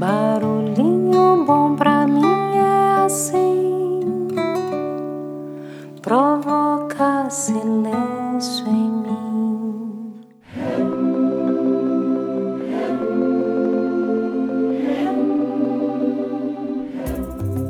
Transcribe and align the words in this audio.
Barulhinho 0.00 1.44
bom 1.44 1.76
pra 1.76 2.06
mim 2.06 2.24
é 2.56 3.04
assim, 3.04 4.00
provoca 6.00 7.28
silêncio 7.28 8.66
em 8.66 8.90
mim. 8.90 10.14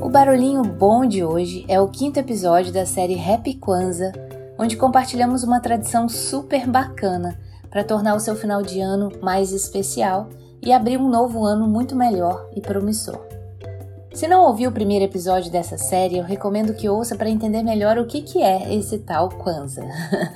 O 0.00 0.08
barulhinho 0.08 0.62
bom 0.62 1.04
de 1.04 1.22
hoje 1.22 1.66
é 1.68 1.78
o 1.78 1.88
quinto 1.88 2.18
episódio 2.18 2.72
da 2.72 2.86
série 2.86 3.20
Happy 3.20 3.52
Kwanzaa, 3.52 4.12
onde 4.58 4.78
compartilhamos 4.78 5.44
uma 5.44 5.60
tradição 5.60 6.08
super 6.08 6.66
bacana 6.66 7.38
para 7.74 7.82
tornar 7.82 8.14
o 8.14 8.20
seu 8.20 8.36
final 8.36 8.62
de 8.62 8.80
ano 8.80 9.10
mais 9.20 9.50
especial 9.50 10.28
e 10.62 10.72
abrir 10.72 10.96
um 10.96 11.08
novo 11.08 11.44
ano 11.44 11.66
muito 11.66 11.96
melhor 11.96 12.48
e 12.54 12.60
promissor. 12.60 13.18
Se 14.14 14.28
não 14.28 14.46
ouviu 14.46 14.70
o 14.70 14.72
primeiro 14.72 15.04
episódio 15.04 15.50
dessa 15.50 15.76
série, 15.76 16.18
eu 16.18 16.22
recomendo 16.22 16.72
que 16.72 16.88
ouça 16.88 17.16
para 17.16 17.28
entender 17.28 17.64
melhor 17.64 17.98
o 17.98 18.06
que, 18.06 18.22
que 18.22 18.40
é 18.40 18.72
esse 18.72 19.00
tal 19.00 19.28
Kwanzaa. 19.28 19.84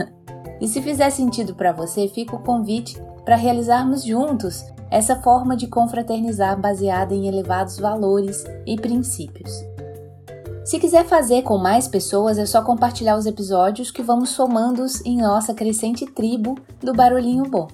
e 0.61 0.67
se 0.67 0.83
fizer 0.83 1.11
sentido 1.11 1.55
para 1.55 1.71
você, 1.71 2.09
fica 2.09 2.35
o 2.35 2.43
convite 2.43 3.01
para 3.25 3.37
realizarmos 3.37 4.03
juntos 4.03 4.65
essa 4.91 5.15
forma 5.15 5.57
de 5.57 5.69
confraternizar 5.69 6.61
baseada 6.61 7.15
em 7.15 7.29
elevados 7.29 7.79
valores 7.79 8.45
e 8.67 8.75
princípios. 8.75 9.68
Se 10.69 10.79
quiser 10.79 11.07
fazer 11.07 11.45
com 11.45 11.57
mais 11.57 11.89
pessoas, 11.89 12.37
é 12.37 12.45
só 12.45 12.61
compartilhar 12.61 13.17
os 13.17 13.25
episódios 13.25 13.91
que 13.91 14.03
vamos 14.03 14.29
somando-os 14.29 15.01
em 15.01 15.17
nossa 15.17 15.55
crescente 15.55 16.05
tribo 16.05 16.57
do 16.79 16.93
Barulhinho 16.93 17.45
Bom. 17.45 17.69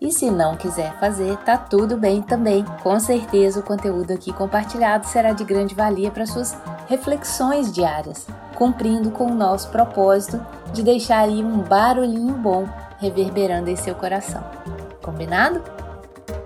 E 0.00 0.10
se 0.10 0.28
não 0.28 0.56
quiser 0.56 0.98
fazer, 0.98 1.36
tá 1.44 1.56
tudo 1.56 1.96
bem 1.96 2.20
também. 2.20 2.64
Com 2.82 2.98
certeza 2.98 3.60
o 3.60 3.62
conteúdo 3.62 4.12
aqui 4.12 4.32
compartilhado 4.32 5.06
será 5.06 5.32
de 5.32 5.44
grande 5.44 5.76
valia 5.76 6.10
para 6.10 6.26
suas 6.26 6.56
reflexões 6.88 7.70
diárias, 7.70 8.26
cumprindo 8.56 9.12
com 9.12 9.26
o 9.26 9.34
nosso 9.34 9.70
propósito 9.70 10.44
de 10.72 10.82
deixar 10.82 11.20
aí 11.20 11.40
um 11.40 11.58
barulhinho 11.58 12.34
bom 12.34 12.68
reverberando 12.98 13.70
em 13.70 13.76
seu 13.76 13.94
coração. 13.94 14.42
Combinado? 15.04 15.62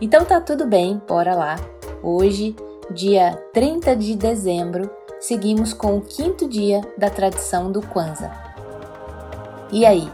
Então 0.02 0.22
tá 0.22 0.38
tudo 0.38 0.66
bem, 0.66 1.00
bora 1.08 1.34
lá. 1.34 1.56
Hoje, 2.02 2.54
dia 2.90 3.42
30 3.54 3.96
de 3.96 4.14
dezembro, 4.14 4.90
seguimos 5.26 5.72
com 5.72 5.96
o 5.96 6.00
quinto 6.00 6.48
dia 6.48 6.80
da 6.96 7.10
tradição 7.10 7.72
do 7.72 7.82
Kwanzaa. 7.82 8.32
E 9.72 9.84
aí, 9.84 10.08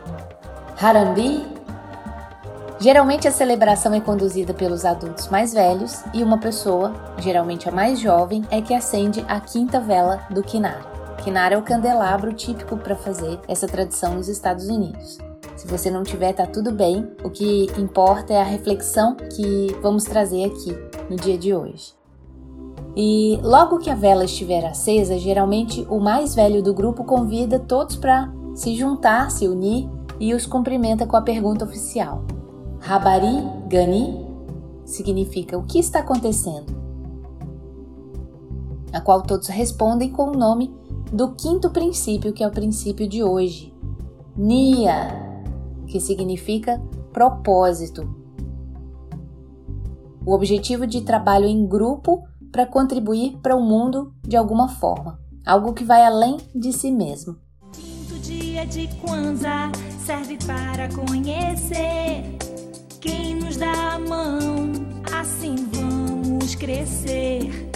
Harambi 0.81 1.53
Geralmente 2.81 3.29
a 3.29 3.31
celebração 3.31 3.95
é 3.95 4.01
conduzida 4.01 4.53
pelos 4.53 4.85
adultos 4.85 5.29
mais 5.29 5.53
velhos 5.53 6.03
e 6.13 6.23
uma 6.23 6.39
pessoa, 6.39 6.93
geralmente 7.19 7.69
a 7.69 7.73
mais 7.73 8.01
jovem, 8.01 8.43
é 8.51 8.61
que 8.61 8.75
acende 8.75 9.25
a 9.29 9.39
quinta 9.39 9.79
vela 9.79 10.27
do 10.31 10.43
Kinar. 10.43 11.17
Kinar 11.23 11.53
é 11.53 11.57
o 11.57 11.63
candelabro 11.63 12.33
típico 12.33 12.77
para 12.77 12.97
fazer 12.97 13.39
essa 13.47 13.69
tradição 13.69 14.15
nos 14.15 14.29
Estados 14.29 14.67
Unidos. 14.67 15.19
Se 15.57 15.69
você 15.69 15.91
não 15.91 16.03
tiver, 16.03 16.33
tá 16.33 16.45
tudo 16.47 16.73
bem. 16.73 17.09
O 17.23 17.31
que 17.31 17.67
importa 17.79 18.33
é 18.33 18.41
a 18.41 18.45
reflexão 18.45 19.15
que 19.15 19.77
vamos 19.81 20.03
trazer 20.03 20.47
aqui 20.47 20.77
no 21.09 21.17
dia 21.17 21.39
de 21.39 21.55
hoje. 21.55 22.02
E 22.95 23.39
logo 23.43 23.79
que 23.79 23.89
a 23.89 23.95
vela 23.95 24.25
estiver 24.25 24.65
acesa, 24.67 25.19
geralmente 25.19 25.87
o 25.89 25.99
mais 25.99 26.35
velho 26.35 26.63
do 26.63 26.75
grupo 26.75 27.05
convida 27.05 27.59
todos 27.59 27.97
para 27.97 28.31
se 28.55 28.75
juntar, 28.77 29.31
se 29.31 29.49
unir 29.49 29.89
e 30.21 30.35
os 30.35 30.45
cumprimenta 30.45 31.07
com 31.07 31.17
a 31.17 31.23
pergunta 31.23 31.65
oficial: 31.65 32.23
Rabari 32.81 33.43
Gani 33.67 34.27
significa 34.85 35.57
o 35.57 35.65
que 35.65 35.79
está 35.79 36.01
acontecendo, 36.01 36.75
a 38.93 39.01
qual 39.01 39.23
todos 39.23 39.49
respondem 39.49 40.11
com 40.11 40.25
o 40.25 40.37
nome 40.37 40.71
do 41.11 41.33
quinto 41.35 41.71
princípio, 41.71 42.33
que 42.33 42.45
é 42.45 42.47
o 42.47 42.53
princípio 42.53 43.09
de 43.09 43.25
hoje, 43.25 43.73
Nia, 44.37 45.41
que 45.87 45.99
significa 45.99 46.83
propósito. 47.11 48.21
O 50.25 50.33
objetivo 50.33 50.87
de 50.87 51.01
trabalho 51.01 51.47
em 51.47 51.67
grupo 51.67 52.23
para 52.53 52.67
contribuir 52.67 53.39
para 53.43 53.57
o 53.57 53.63
mundo 53.63 54.15
de 54.23 54.37
alguma 54.37 54.69
forma, 54.69 55.19
algo 55.45 55.73
que 55.73 55.83
vai 55.83 56.05
além 56.05 56.37
de 56.55 56.73
si 56.73 56.91
mesmo. 56.91 57.37
Quinto 57.73 58.15
dia 58.21 58.67
de 58.67 58.87
Kwanzaa 59.01 59.73
serve 60.05 60.37
para 60.47 60.89
conhecer 60.95 62.37
quem 63.01 63.37
nos 63.37 63.57
dá 63.57 63.95
a 63.95 63.99
mão, 63.99 64.71
assim 65.19 65.57
vamos 65.73 66.55
crescer. 66.55 67.72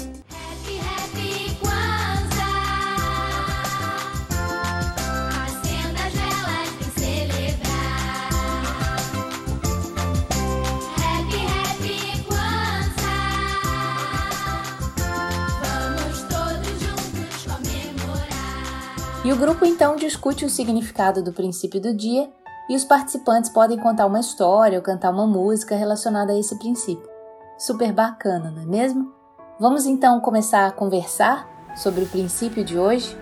E 19.27 19.33
o 19.33 19.37
grupo 19.37 19.67
então 19.67 19.97
discute 19.97 20.45
o 20.45 20.49
significado 20.49 21.21
do 21.21 21.33
princípio 21.33 21.81
do 21.81 21.93
dia 21.93 22.31
e 22.71 22.77
os 22.77 22.85
participantes 22.85 23.51
podem 23.51 23.77
contar 23.77 24.07
uma 24.07 24.21
história 24.21 24.79
ou 24.79 24.85
cantar 24.85 25.11
uma 25.11 25.27
música 25.27 25.75
relacionada 25.75 26.33
a 26.33 26.39
esse 26.39 26.57
princípio. 26.61 27.11
Super 27.59 27.93
bacana, 27.93 28.53
não 28.53 28.63
é 28.63 28.67
mesmo? 28.67 29.13
Vamos 29.59 29.85
então 29.85 30.21
começar 30.21 30.69
a 30.69 30.71
conversar 30.71 31.45
sobre 31.75 32.05
o 32.05 32.07
princípio 32.07 32.65
de 32.65 32.79
hoje? 32.79 33.19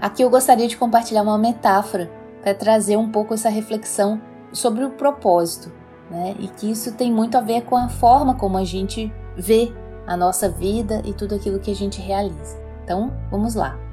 Aqui 0.00 0.22
eu 0.22 0.30
gostaria 0.30 0.68
de 0.68 0.76
compartilhar 0.76 1.22
uma 1.22 1.36
metáfora 1.36 2.08
para 2.40 2.54
trazer 2.54 2.96
um 2.96 3.10
pouco 3.10 3.34
essa 3.34 3.48
reflexão 3.48 4.22
sobre 4.52 4.84
o 4.84 4.90
propósito, 4.90 5.72
né? 6.08 6.36
E 6.38 6.46
que 6.46 6.70
isso 6.70 6.92
tem 6.92 7.12
muito 7.12 7.36
a 7.36 7.40
ver 7.40 7.62
com 7.62 7.76
a 7.76 7.88
forma 7.88 8.36
como 8.36 8.56
a 8.56 8.64
gente 8.64 9.12
vê 9.36 9.72
a 10.06 10.16
nossa 10.16 10.48
vida 10.48 11.02
e 11.04 11.12
tudo 11.12 11.34
aquilo 11.34 11.58
que 11.58 11.72
a 11.72 11.74
gente 11.74 12.00
realiza. 12.00 12.56
Então, 12.84 13.12
vamos 13.28 13.56
lá. 13.56 13.85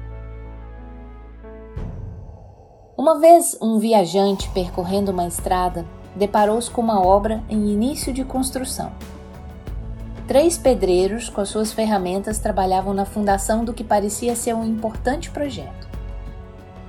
Uma 3.04 3.18
vez 3.18 3.54
um 3.60 3.78
viajante 3.78 4.48
percorrendo 4.54 5.12
uma 5.12 5.26
estrada 5.26 5.84
deparou-se 6.16 6.70
com 6.70 6.80
uma 6.80 7.04
obra 7.06 7.44
em 7.50 7.70
início 7.70 8.14
de 8.14 8.24
construção. 8.24 8.90
Três 10.26 10.56
pedreiros 10.56 11.28
com 11.28 11.42
as 11.42 11.50
suas 11.50 11.70
ferramentas 11.70 12.38
trabalhavam 12.38 12.94
na 12.94 13.04
fundação 13.04 13.62
do 13.62 13.74
que 13.74 13.84
parecia 13.84 14.34
ser 14.34 14.54
um 14.54 14.64
importante 14.64 15.30
projeto. 15.30 15.86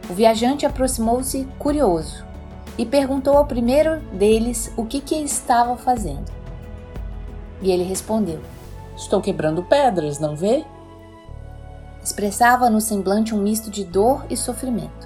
O 0.09 0.13
viajante 0.13 0.65
aproximou-se 0.65 1.45
curioso 1.59 2.25
e 2.77 2.85
perguntou 2.85 3.35
ao 3.35 3.45
primeiro 3.45 3.99
deles 4.13 4.71
o 4.77 4.85
que, 4.85 5.01
que 5.01 5.15
estava 5.15 5.75
fazendo. 5.75 6.31
E 7.61 7.69
ele 7.69 7.83
respondeu: 7.83 8.39
Estou 8.95 9.19
quebrando 9.19 9.63
pedras, 9.63 10.17
não 10.17 10.33
vê? 10.33 10.63
Expressava 12.01 12.69
no 12.69 12.79
semblante 12.79 13.35
um 13.35 13.41
misto 13.41 13.69
de 13.69 13.83
dor 13.83 14.25
e 14.29 14.37
sofrimento. 14.37 15.04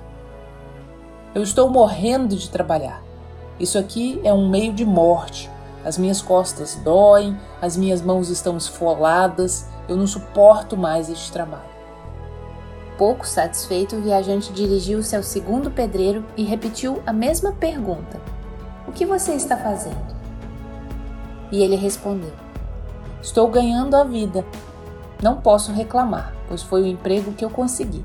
Eu 1.33 1.43
estou 1.43 1.69
morrendo 1.69 2.35
de 2.35 2.49
trabalhar. 2.49 3.03
Isso 3.59 3.77
aqui 3.77 4.19
é 4.23 4.33
um 4.33 4.49
meio 4.49 4.73
de 4.73 4.83
morte. 4.83 5.47
As 5.85 5.95
minhas 5.95 6.23
costas 6.23 6.75
doem, 6.83 7.37
as 7.61 7.77
minhas 7.77 8.01
mãos 8.01 8.29
estão 8.29 8.57
esfoladas, 8.57 9.67
eu 9.87 9.95
não 9.95 10.07
suporto 10.07 10.75
mais 10.75 11.07
este 11.07 11.31
trabalho. 11.31 11.69
Pouco 12.97 13.27
satisfeito, 13.27 13.95
o 13.95 14.01
viajante 14.01 14.51
dirigiu-se 14.51 15.15
ao 15.15 15.21
segundo 15.21 15.69
pedreiro 15.69 16.25
e 16.35 16.43
repetiu 16.43 17.01
a 17.05 17.13
mesma 17.13 17.51
pergunta: 17.51 18.19
O 18.87 18.91
que 18.91 19.05
você 19.05 19.33
está 19.33 19.55
fazendo? 19.55 20.15
E 21.51 21.61
ele 21.61 21.75
respondeu: 21.75 22.33
Estou 23.21 23.47
ganhando 23.47 23.95
a 23.95 24.03
vida. 24.03 24.43
Não 25.21 25.39
posso 25.39 25.71
reclamar, 25.71 26.33
pois 26.47 26.63
foi 26.63 26.81
o 26.81 26.87
emprego 26.87 27.33
que 27.33 27.45
eu 27.45 27.51
consegui. 27.51 28.03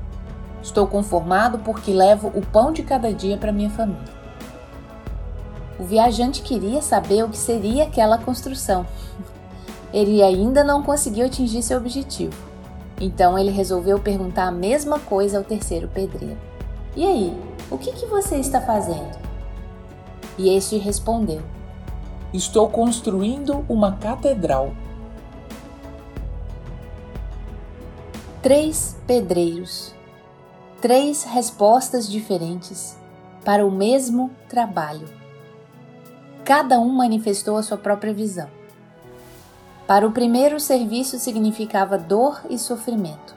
Estou 0.65 0.87
conformado 0.87 1.59
porque 1.59 1.93
levo 1.93 2.29
o 2.29 2.41
pão 2.41 2.71
de 2.71 2.81
cada 2.81 3.13
dia 3.13 3.37
para 3.37 3.51
minha 3.51 3.69
família. 3.69 4.15
O 5.79 5.83
viajante 5.83 6.41
queria 6.41 6.81
saber 6.81 7.23
o 7.23 7.29
que 7.29 7.37
seria 7.37 7.83
aquela 7.83 8.17
construção. 8.17 8.83
Ele 9.93 10.23
ainda 10.23 10.63
não 10.63 10.81
conseguiu 10.81 11.27
atingir 11.27 11.61
seu 11.61 11.77
objetivo. 11.77 12.33
Então 12.99 13.37
ele 13.37 13.51
resolveu 13.51 13.99
perguntar 13.99 14.47
a 14.47 14.51
mesma 14.51 14.97
coisa 14.97 15.37
ao 15.37 15.43
terceiro 15.43 15.87
pedreiro. 15.87 16.37
E 16.95 17.05
aí, 17.05 17.37
o 17.69 17.77
que, 17.77 17.91
que 17.91 18.07
você 18.07 18.37
está 18.37 18.59
fazendo? 18.59 19.19
E 20.37 20.49
este 20.49 20.77
respondeu: 20.77 21.41
Estou 22.33 22.69
construindo 22.69 23.63
uma 23.69 23.97
catedral. 23.97 24.71
Três 28.41 28.97
pedreiros. 29.05 29.93
Três 30.85 31.23
respostas 31.23 32.07
diferentes 32.07 32.95
para 33.43 33.65
o 33.65 33.71
mesmo 33.71 34.29
trabalho. 34.47 35.09
Cada 36.43 36.79
um 36.79 36.89
manifestou 36.89 37.57
a 37.57 37.63
sua 37.63 37.75
própria 37.75 38.13
visão. 38.13 38.47
Para 39.87 40.07
o 40.07 40.11
primeiro, 40.11 40.57
o 40.57 40.59
serviço 40.59 41.17
significava 41.17 41.97
dor 41.97 42.39
e 42.51 42.59
sofrimento. 42.59 43.35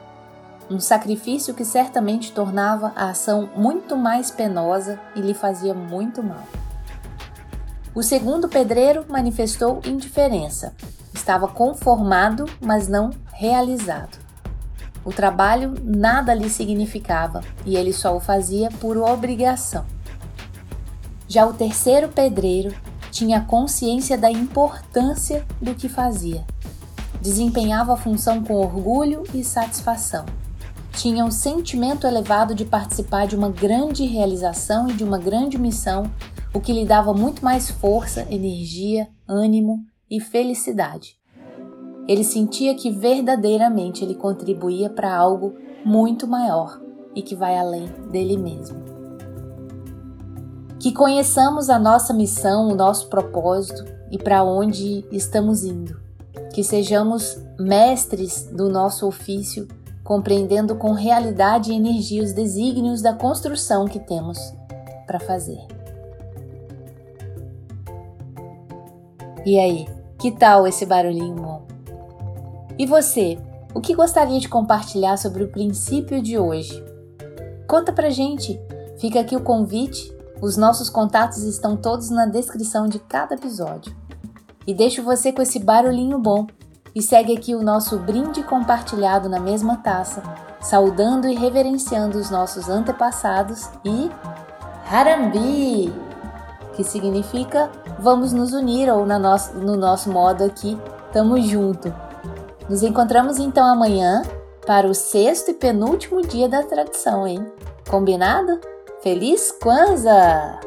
Um 0.69 0.79
sacrifício 0.79 1.55
que 1.55 1.65
certamente 1.65 2.31
tornava 2.31 2.93
a 2.95 3.09
ação 3.09 3.49
muito 3.55 3.97
mais 3.97 4.29
penosa 4.29 4.99
e 5.15 5.19
lhe 5.19 5.33
fazia 5.33 5.73
muito 5.73 6.21
mal. 6.21 6.43
O 7.95 8.03
segundo 8.03 8.47
pedreiro 8.47 9.07
manifestou 9.09 9.81
indiferença. 9.87 10.75
Estava 11.15 11.47
conformado, 11.47 12.45
mas 12.61 12.87
não 12.87 13.09
realizado. 13.33 14.18
O 15.03 15.11
trabalho 15.11 15.73
nada 15.83 16.33
lhe 16.33 16.49
significava 16.49 17.41
e 17.65 17.75
ele 17.75 17.93
só 17.93 18.15
o 18.15 18.19
fazia 18.19 18.69
por 18.79 18.97
obrigação. 18.97 19.85
Já 21.27 21.45
o 21.45 21.53
terceiro 21.53 22.09
pedreiro 22.09 22.73
tinha 23.11 23.41
consciência 23.41 24.17
da 24.17 24.31
importância 24.31 25.45
do 25.61 25.75
que 25.75 25.87
fazia. 25.87 26.43
Desempenhava 27.21 27.93
a 27.93 27.97
função 27.97 28.43
com 28.43 28.55
orgulho 28.55 29.23
e 29.33 29.43
satisfação. 29.43 30.25
Tinha 30.93 31.23
um 31.23 31.31
sentimento 31.31 32.07
elevado 32.07 32.55
de 32.55 32.65
participar 32.65 33.27
de 33.27 33.35
uma 33.35 33.49
grande 33.49 34.05
realização 34.05 34.89
e 34.89 34.93
de 34.93 35.03
uma 35.03 35.17
grande 35.17 35.57
missão, 35.57 36.11
o 36.53 36.59
que 36.59 36.73
lhe 36.73 36.85
dava 36.85 37.13
muito 37.13 37.43
mais 37.43 37.69
força, 37.69 38.25
energia, 38.29 39.07
ânimo 39.27 39.85
e 40.09 40.19
felicidade. 40.19 41.18
Ele 42.09 42.23
sentia 42.23 42.73
que 42.73 42.89
verdadeiramente 42.89 44.03
ele 44.03 44.15
contribuía 44.15 44.89
para 44.89 45.15
algo 45.15 45.53
muito 45.85 46.25
maior 46.25 46.81
e 47.13 47.21
que 47.21 47.35
vai 47.35 47.55
além 47.55 47.85
dele 48.09 48.35
mesmo. 48.35 48.83
Que 50.79 50.91
conheçamos 50.91 51.69
a 51.69 51.77
nossa 51.77 52.11
missão, 52.11 52.67
o 52.67 52.75
nosso 52.75 53.09
propósito 53.09 53.85
e 54.09 54.17
para 54.17 54.43
onde 54.43 55.05
estamos 55.11 55.63
indo. 55.63 55.99
Que 56.51 56.63
sejamos 56.63 57.37
mestres 57.59 58.49
do 58.51 58.69
nosso 58.69 59.05
ofício, 59.05 59.67
compreendendo 60.03 60.75
com 60.75 60.93
realidade 60.93 61.71
e 61.71 61.75
energia 61.75 62.23
os 62.23 62.33
desígnios 62.33 63.03
da 63.03 63.13
construção 63.13 63.85
que 63.85 63.99
temos 63.99 64.39
para 65.05 65.19
fazer. 65.19 65.59
E 69.45 69.59
aí, 69.59 69.87
que 70.17 70.31
tal 70.31 70.65
esse 70.65 70.87
barulhinho 70.87 71.35
bom? 71.35 71.68
E 72.79 72.87
você, 72.87 73.37
o 73.75 73.81
que 73.81 73.93
gostaria 73.93 74.39
de 74.39 74.49
compartilhar 74.49 75.17
sobre 75.17 75.43
o 75.43 75.49
princípio 75.49 76.19
de 76.23 76.39
hoje? 76.39 76.83
Conta 77.67 77.93
pra 77.93 78.09
gente! 78.09 78.59
Fica 78.97 79.19
aqui 79.19 79.35
o 79.35 79.41
convite 79.41 80.17
os 80.41 80.55
nossos 80.55 80.89
contatos 80.89 81.43
estão 81.43 81.75
todos 81.75 82.09
na 82.09 82.25
descrição 82.25 82.87
de 82.87 82.97
cada 82.97 83.35
episódio. 83.35 83.93
E 84.65 84.73
deixo 84.73 85.03
você 85.03 85.33
com 85.33 85.41
esse 85.41 85.59
barulhinho 85.59 86.17
bom 86.17 86.47
e 86.95 87.01
segue 87.01 87.35
aqui 87.35 87.53
o 87.53 87.61
nosso 87.61 87.99
brinde 87.99 88.41
compartilhado 88.43 89.27
na 89.27 89.39
mesma 89.39 89.77
taça, 89.77 90.23
saudando 90.61 91.27
e 91.27 91.35
reverenciando 91.35 92.17
os 92.17 92.29
nossos 92.29 92.69
antepassados 92.69 93.69
e 93.83 94.09
Harambi, 94.89 95.93
que 96.73 96.83
significa 96.85 97.69
vamos 97.99 98.31
nos 98.31 98.53
unir 98.53 98.89
ou 98.89 99.05
no 99.05 99.75
nosso 99.75 100.09
modo 100.09 100.43
aqui, 100.45 100.79
tamo 101.11 101.39
junto. 101.41 101.93
Nos 102.69 102.83
encontramos 102.83 103.39
então 103.39 103.65
amanhã 103.65 104.21
para 104.65 104.87
o 104.87 104.93
sexto 104.93 105.49
e 105.49 105.55
penúltimo 105.55 106.21
dia 106.21 106.47
da 106.47 106.61
tradição, 106.61 107.27
hein? 107.27 107.43
Combinado? 107.89 108.59
Feliz 109.01 109.51
Kwanzaa! 109.53 110.59